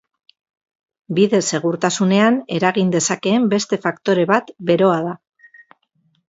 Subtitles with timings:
[1.17, 5.15] Bide segurtasunean eragin dezakeen beste faktore bat beroa da.